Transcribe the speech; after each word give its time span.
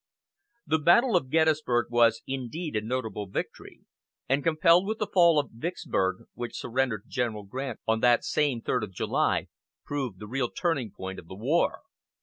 The 0.65 0.79
battle 0.79 1.15
of 1.15 1.29
Gettysburg 1.29 1.91
was 1.91 2.23
indeed 2.25 2.75
a 2.75 2.81
notable 2.81 3.27
victory, 3.27 3.81
and 4.27 4.43
coupled 4.43 4.87
with 4.87 4.97
the 4.97 5.05
fall 5.05 5.37
of 5.37 5.51
Vicksburg, 5.51 6.23
which 6.33 6.57
surrendered 6.57 7.03
to 7.03 7.09
General 7.09 7.43
Grant 7.43 7.79
on 7.87 7.99
that 7.99 8.23
same 8.25 8.63
third 8.63 8.83
of 8.83 8.91
July, 8.95 9.47
proved 9.85 10.17
the 10.17 10.25
real 10.25 10.49
turning 10.49 10.89
point 10.89 11.19
of 11.19 11.27
the 11.27 11.35
war. 11.35 11.81